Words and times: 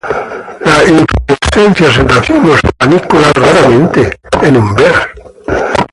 Las 0.65 0.83
inflorescencias 0.89 1.95
en 1.99 2.09
racimos 2.09 2.59
o 2.63 2.69
panículas, 2.79 3.31
raramente 3.35 4.17
en 4.41 4.57
umbelas. 4.57 5.07